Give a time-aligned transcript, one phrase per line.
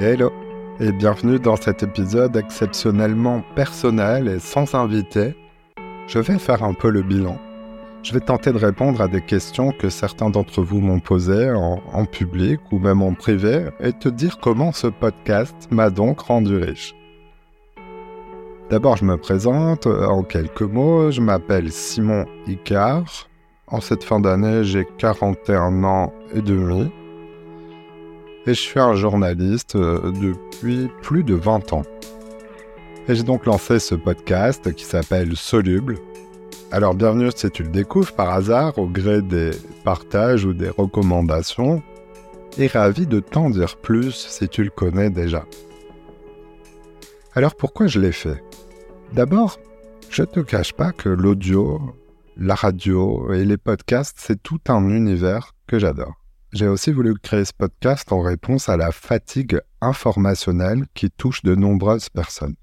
[0.00, 0.32] Hello
[0.80, 5.36] et bienvenue dans cet épisode exceptionnellement personnel et sans invité.
[6.08, 7.38] Je vais faire un peu le bilan.
[8.02, 12.06] Je vais tenter de répondre à des questions que certains d'entre vous m'ont posées en,
[12.06, 16.96] public ou même en privé et te dire comment ce podcast m'a donc rendu riche.
[18.70, 21.12] D'abord, je me présente en quelques mots.
[21.12, 23.28] Je m'appelle Simon Icard.
[23.68, 26.90] En cette fin d'année, j'ai 41 ans et demi.
[28.46, 31.82] Et je suis un journaliste euh, depuis plus de 20 ans.
[33.08, 35.96] Et j'ai donc lancé ce podcast qui s'appelle Soluble.
[36.70, 39.50] Alors bienvenue si tu le découvres par hasard au gré des
[39.82, 41.82] partages ou des recommandations.
[42.58, 45.46] Et ravi de t'en dire plus si tu le connais déjà.
[47.34, 48.44] Alors pourquoi je l'ai fait?
[49.14, 49.58] D'abord,
[50.10, 51.80] je ne te cache pas que l'audio,
[52.36, 56.23] la radio et les podcasts, c'est tout un univers que j'adore.
[56.54, 61.56] J'ai aussi voulu créer ce podcast en réponse à la fatigue informationnelle qui touche de
[61.56, 62.54] nombreuses personnes.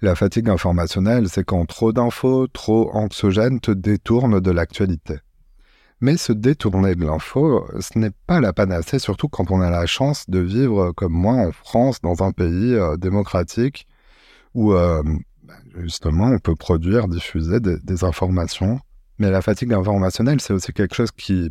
[0.00, 5.16] La fatigue informationnelle, c'est quand trop d'infos, trop anxiogènes te détournent de l'actualité.
[6.00, 9.86] Mais se détourner de l'info, ce n'est pas la panacée, surtout quand on a la
[9.86, 13.88] chance de vivre comme moi en France, dans un pays euh, démocratique,
[14.54, 15.02] où euh,
[15.42, 18.78] bah, justement on peut produire, diffuser des, des informations.
[19.18, 21.50] Mais la fatigue informationnelle, c'est aussi quelque chose qui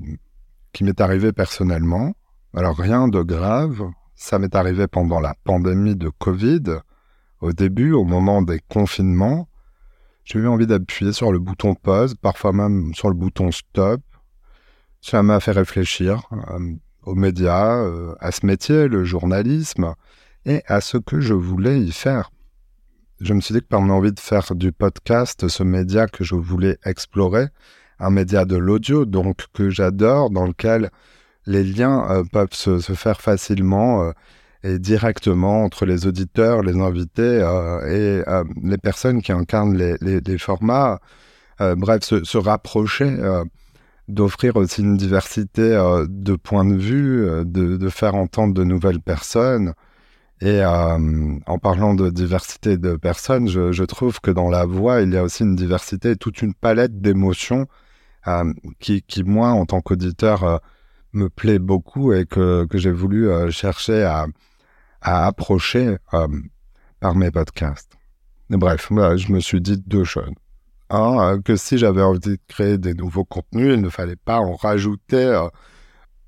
[0.77, 2.13] qui m'est arrivé personnellement.
[2.55, 3.81] Alors rien de grave,
[4.13, 6.65] ça m'est arrivé pendant la pandémie de Covid.
[7.41, 9.49] Au début, au moment des confinements,
[10.23, 14.01] j'ai eu envie d'appuyer sur le bouton pause, parfois même sur le bouton stop.
[15.01, 19.95] Ça m'a fait réfléchir euh, aux médias, euh, à ce métier, le journalisme,
[20.45, 22.29] et à ce que je voulais y faire.
[23.19, 26.23] Je me suis dit que par mon envie de faire du podcast, ce média que
[26.23, 27.47] je voulais explorer,
[27.99, 30.91] un média de l'audio, donc que j'adore, dans lequel
[31.47, 34.11] les liens euh, peuvent se, faire facilement euh,
[34.63, 38.23] et directement entre les auditeurs, les invités euh, et
[38.63, 40.99] les personnes qui incarnent les, formats.
[41.59, 43.15] bref, se, rapprocher,
[44.07, 45.69] d'offrir aussi une diversité
[46.09, 49.73] de points de vue, de, faire entendre de nouvelles personnes.
[50.41, 55.13] Et en parlant de diversité de personnes, je, je, trouve que dans la voix, il
[55.13, 57.67] y a aussi une diversité, toute une palette d'émotions
[58.27, 60.57] euh, qui, moi, en tant qu'auditeur, euh,
[61.13, 64.25] me plaît beaucoup et que, j'ai voulu euh, chercher à,
[65.01, 65.97] approcher
[66.99, 67.93] par mes podcasts.
[68.49, 70.33] bref, je me suis dit deux choses.
[70.89, 74.55] Un, que si j'avais envie de créer des nouveaux contenus, il ne fallait pas en
[74.55, 75.47] rajouter,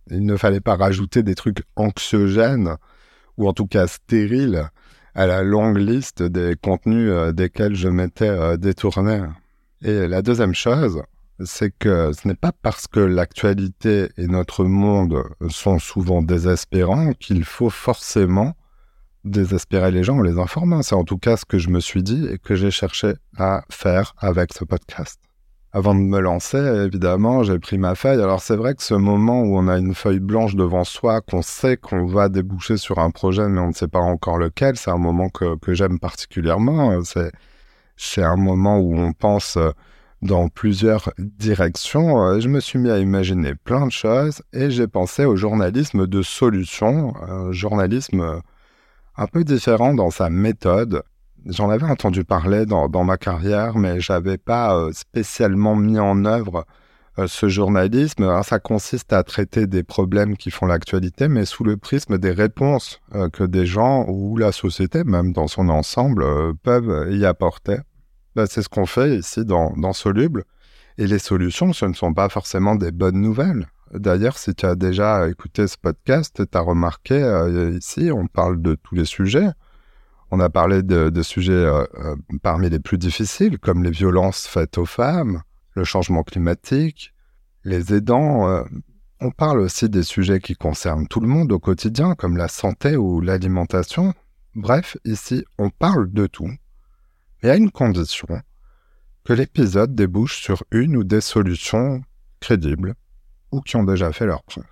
[0.09, 2.75] il ne fallait pas rajouter des trucs anxiogènes
[3.37, 4.69] ou en tout cas stériles
[5.13, 9.23] à la longue liste des contenus desquels je m'étais détourné.
[9.81, 11.03] Et la deuxième chose,
[11.43, 17.43] c'est que ce n'est pas parce que l'actualité et notre monde sont souvent désespérants qu'il
[17.43, 18.55] faut forcément
[19.25, 20.81] désespérer les gens en les informant.
[20.81, 23.63] C'est en tout cas ce que je me suis dit et que j'ai cherché à
[23.69, 25.19] faire avec ce podcast.
[25.71, 28.21] Avant de me lancer, évidemment, j'ai pris ma feuille.
[28.21, 31.43] Alors c'est vrai que ce moment où on a une feuille blanche devant soi, qu'on
[31.43, 34.89] sait qu'on va déboucher sur un projet, mais on ne sait pas encore lequel, c'est
[34.89, 37.03] un moment que, que j'aime particulièrement.
[37.03, 37.31] C'est,
[37.97, 39.59] c'est un moment où on pense
[40.21, 42.21] dans plusieurs directions.
[42.21, 46.07] Euh, je me suis mis à imaginer plein de choses et j'ai pensé au journalisme
[46.07, 48.41] de solution, un journalisme
[49.15, 51.03] un peu différent dans sa méthode.
[51.45, 56.65] J'en avais entendu parler dans, ma carrière, mais j'avais pas euh, spécialement mis en œuvre
[57.17, 58.43] euh, ce journalisme.
[58.43, 62.99] ça consiste à traiter des problèmes qui font l'actualité, mais sous le prisme des réponses
[63.33, 66.25] que des gens ou la société, même dans son ensemble,
[66.61, 67.77] peuvent y apporter.
[68.39, 70.45] Bah, c'est ce qu'on fait ici dans, Soluble.
[70.97, 73.67] Et les solutions, ce ne sont pas forcément des bonnes nouvelles.
[73.93, 78.61] D'ailleurs, si tu as déjà écouté ce podcast, tu as remarqué euh, ici, on parle
[78.61, 79.49] de tous les sujets.
[80.31, 84.77] On a parlé de, sujets euh, euh, parmi les plus difficiles, comme les violences faites
[84.77, 85.41] aux femmes,
[85.73, 87.13] le changement climatique,
[87.65, 88.63] les aidants.
[89.19, 92.95] on parle aussi des sujets qui concernent tout le monde au quotidien, comme la santé
[92.95, 94.13] ou l'alimentation.
[94.55, 96.49] Bref, ici, on parle de tout
[97.41, 98.27] mais à une condition
[99.23, 102.01] que l'épisode débouche sur une ou des solutions
[102.39, 102.95] crédibles
[103.51, 104.65] ou qui ont déjà fait leur preuve.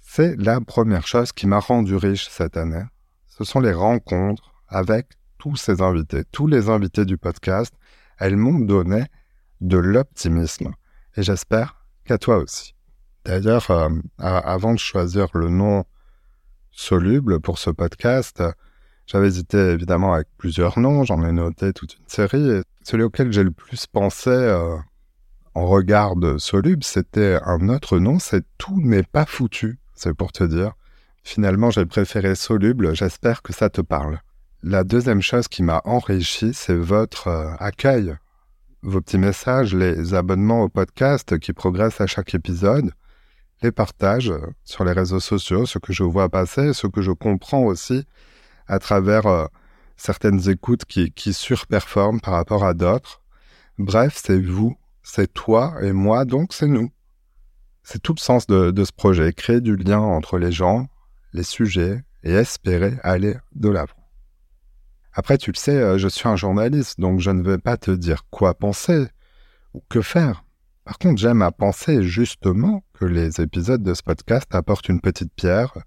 [0.00, 2.84] C'est la première chose qui m'a rendu riche cette année.
[3.26, 5.08] Ce sont les rencontres avec
[5.38, 6.24] tous ces invités.
[6.30, 7.74] Tous les invités du podcast,
[8.18, 9.04] elles m'ont donné
[9.60, 10.72] de l'optimisme.
[11.16, 12.74] Et j'espère qu'à toi aussi.
[13.24, 15.84] D'ailleurs, euh, avant de choisir le nom
[16.70, 18.42] soluble pour ce podcast,
[19.06, 23.32] j'avais hésité évidemment avec plusieurs noms, j'en ai noté toute une série, et celui auquel
[23.32, 24.76] j'ai le plus pensé euh,
[25.54, 30.32] en regard de Soluble, c'était un autre nom, c'est Tout n'est pas foutu, c'est pour
[30.32, 30.72] te dire.
[31.22, 34.20] Finalement, j'ai préféré soluble, j'espère que ça te parle.
[34.62, 38.16] La deuxième chose qui m'a enrichi, c'est votre euh, accueil,
[38.82, 42.92] vos petits messages, les abonnements au podcast qui progressent à chaque épisode,
[43.62, 44.32] les partages
[44.64, 48.04] sur les réseaux sociaux, ce que je vois passer, ce que je comprends aussi
[48.66, 49.46] à travers euh,
[49.96, 53.22] certaines écoutes qui, surperforment par rapport à d'autres.
[53.78, 56.90] Bref, c'est vous, c'est toi et moi, donc c'est nous.
[57.82, 60.88] C'est tout le sens de, de, ce projet, créer du lien entre les gens,
[61.32, 64.04] les sujets et espérer aller de l'avant.
[65.12, 67.92] Après, tu le sais, euh, je suis un journaliste, donc je ne vais pas te
[67.92, 69.06] dire quoi penser
[69.72, 70.44] ou que faire.
[70.84, 75.32] Par contre, j'aime à penser justement que les épisodes de ce podcast apportent une petite
[75.34, 75.78] pierre,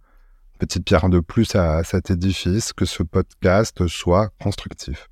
[0.57, 5.09] petite pierre de plus à cet édifice, que ce podcast soit constructif.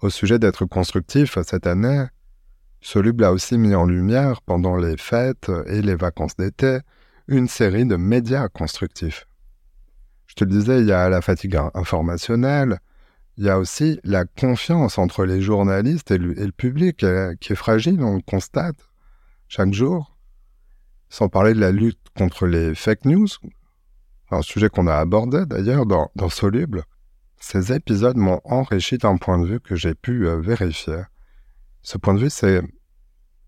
[0.00, 2.06] Au sujet d'être constructif, cette année,
[2.80, 6.80] Soluble a aussi mis en lumière, pendant les fêtes et les vacances d'été,
[7.28, 9.28] une série de médias constructifs.
[10.26, 12.80] Je te le disais, il y a la fatigue informationnelle,
[13.36, 17.56] il y a aussi la confiance entre les journalistes et le, public euh, qui est
[17.56, 18.76] fragile, on le constate
[19.48, 20.16] chaque jour.
[21.08, 23.28] Sans parler de la lutte contre les fake news,
[24.30, 26.84] un sujet qu'on a abordé d'ailleurs dans, Soluble.
[27.38, 31.02] Ces épisodes m'ont enrichi d'un point de vue que j'ai pu euh, vérifier.
[31.82, 32.62] Ce point de vue, c'est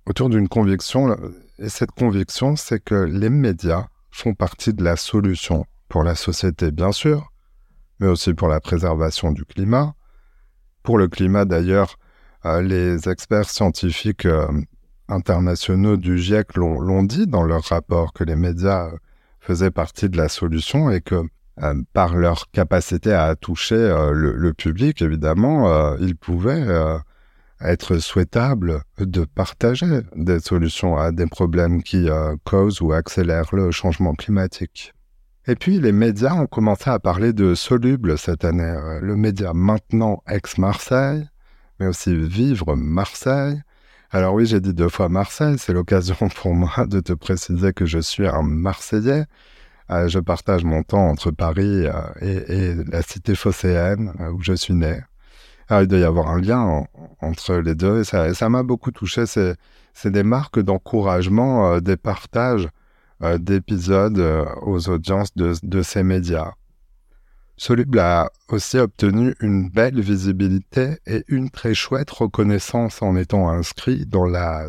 [0.06, 1.16] autour d'une conviction,
[1.58, 6.70] et cette conviction, c'est que les médias font partie de la solution pour la société,
[6.70, 7.32] bien sûr,
[8.00, 9.94] mais aussi pour la préservation du climat.
[10.82, 11.96] Pour le climat, d'ailleurs,
[12.44, 14.46] euh, les experts scientifiques euh,
[15.08, 18.96] internationaux du GIEC l'ont dit dans leur rapport que les médias euh,
[19.40, 21.22] faisaient partie de la solution et que
[21.92, 26.66] par leur capacité à toucher le, public, évidemment, ils pouvaient
[27.64, 33.70] être souhaitable de partager des solutions à des problèmes qui euh, causent ou accélèrent le
[33.70, 34.92] changement climatique.
[35.46, 38.62] Et puis les médias ont commencé à parler de soluble cette année.
[38.62, 41.28] Euh, le média maintenant ex-Marseille,
[41.80, 43.60] mais aussi Vivre Marseille.
[44.14, 47.84] Alors oui, j'ai dit deux fois Marseille, c'est l'occasion pour moi de te préciser que
[47.84, 49.24] je suis un Marseillais.
[49.90, 51.84] Euh, je partage mon temps entre Paris
[52.20, 55.00] et, et, la cité phocéenne où je suis né.
[55.70, 56.84] Il doit y avoir un lien
[57.20, 58.02] entre les deux.
[58.02, 59.24] Et ça, m'a beaucoup touché.
[59.26, 59.56] C'est,
[60.04, 62.68] des marques d'encouragement, euh, des partages
[63.22, 66.52] euh, d'épisodes euh, aux audiences de, ces médias.
[67.56, 74.06] Soluble a aussi obtenu une belle visibilité et une très chouette reconnaissance en étant inscrit
[74.06, 74.68] dans la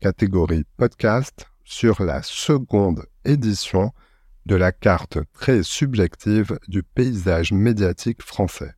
[0.00, 3.92] catégorie podcast sur la seconde édition
[4.44, 8.74] de la carte très subjective du paysage médiatique français.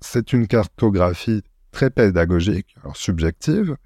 [0.00, 3.76] C'est une cartographie très pédagogique, subjective,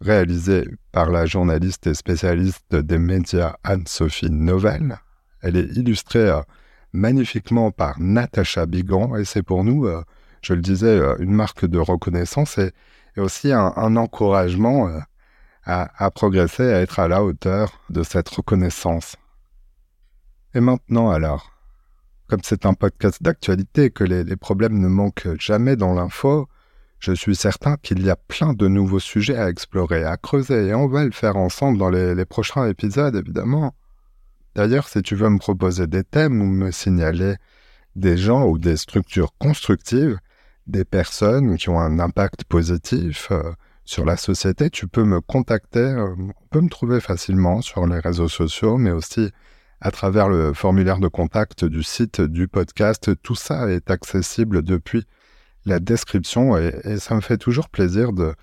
[0.00, 4.98] réalisée par la journaliste et spécialiste des médias Anne-Sophie Novelle.
[5.40, 6.30] Elle est illustrée
[6.92, 10.02] magnifiquement par Natacha Bigan et c'est pour nous, euh,
[10.42, 12.72] je le disais, euh, une marque de reconnaissance et,
[13.16, 14.88] aussi un, encouragement
[15.64, 19.16] à, progresser, à être à la hauteur de cette reconnaissance.
[20.54, 21.50] Et maintenant alors,
[22.28, 26.48] comme c'est un podcast d'actualité, que les, problèmes ne manquent jamais dans l'info,
[26.98, 30.74] je suis certain qu'il y a plein de nouveaux sujets à explorer, à creuser, et
[30.74, 33.74] on va le faire ensemble dans les prochains épisodes, évidemment.
[34.54, 37.36] D'ailleurs, si tu veux me proposer des thèmes ou me signaler
[37.96, 40.18] des gens ou des structures constructives,
[40.66, 43.52] des personnes qui ont un impact positif euh,
[43.84, 47.98] sur la société, tu peux me contacter, euh, on peut me trouver facilement sur les
[47.98, 49.30] réseaux sociaux, mais aussi
[49.80, 53.10] à travers le formulaire de contact du site du podcast.
[53.22, 55.06] Tout ça est accessible depuis
[55.64, 58.34] la description et, ça me fait toujours plaisir de,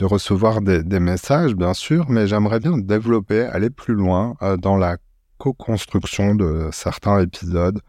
[0.00, 4.96] recevoir des, messages, bien sûr, mais j'aimerais bien développer, aller plus loin euh, dans la
[5.40, 7.80] co-construction de certains épisodes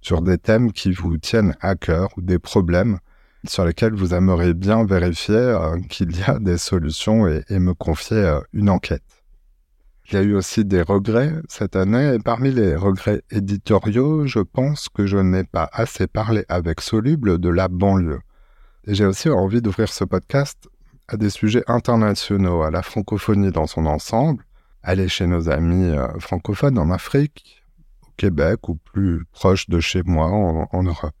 [0.00, 2.98] sur des thèmes qui vous tiennent à cœur ou des problèmes
[3.48, 8.16] sur lesquels vous aimeriez bien vérifier euh, qu'il y a des solutions et, me confier
[8.18, 9.04] euh, une enquête.
[10.08, 14.38] Il y a eu aussi des regrets cette année, et parmi les regrets éditoriaux, je
[14.40, 18.20] pense que je n'ai pas assez parlé avec Soluble de la banlieue.
[18.86, 20.68] J'ai aussi envie d'ouvrir ce podcast
[21.08, 24.44] à des sujets internationaux, à la francophonie dans son ensemble,
[24.86, 27.62] aller chez nos amis euh, francophones en Afrique,
[28.04, 31.14] au Québec ou plus proche de chez moi en, Europe.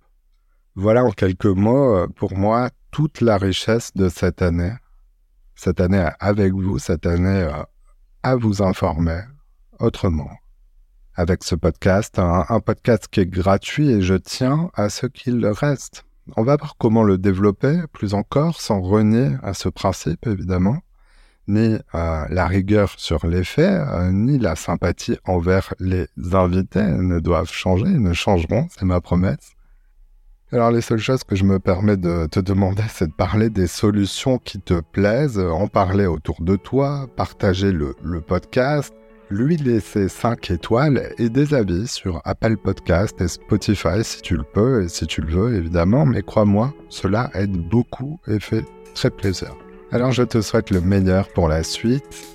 [0.76, 4.72] Voilà en quelques mots, euh, pour moi, toute la richesse de cette année.
[5.56, 7.62] Cette année avec vous, cette année euh,
[8.22, 9.22] à vous informer
[9.80, 10.30] autrement.
[11.16, 16.04] Avec ce podcast, un, podcast qui est gratuit et je tiens à ce qu'il reste.
[16.36, 20.78] On va voir comment le développer plus encore sans renier à ce principe évidemment.
[21.48, 27.20] Ni euh, la rigueur sur les faits, euh, ni la sympathie envers les invités ne
[27.20, 29.52] doivent changer, ne changeront, c'est ma promesse.
[30.52, 33.66] Alors les seules choses que je me permets de te demander, c'est de parler des
[33.66, 38.94] solutions qui te plaisent, en parler autour de toi, partager le, le podcast,
[39.30, 44.44] lui laisser 5 étoiles et des avis sur Apple Podcast et Spotify si tu le
[44.44, 49.10] peux et si tu le veux évidemment, mais crois-moi, cela aide beaucoup et fait très
[49.10, 49.65] plaisir.
[49.92, 52.26] Alors je te souhaite le meilleur pour la suite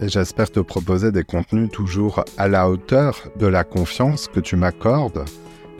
[0.00, 4.56] et j'espère te proposer des contenus toujours à la hauteur de la confiance que tu
[4.56, 5.24] m'accordes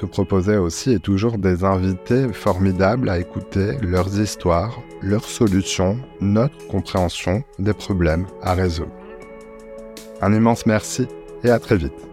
[0.00, 6.56] te proposer aussi et toujours des invités formidables à écouter leurs histoires, leurs solutions, notre
[6.68, 8.92] compréhension des problèmes à résoudre.
[10.22, 11.06] Un immense merci
[11.44, 12.09] et à très vite.